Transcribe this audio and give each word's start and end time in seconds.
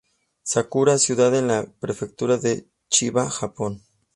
Sakura, 0.43 0.97
ciudad 0.97 1.35
en 1.35 1.47
la 1.47 1.63
prefectura 1.79 2.37
de 2.37 2.65
Chiba, 2.89 3.29
Japón. 3.29 3.83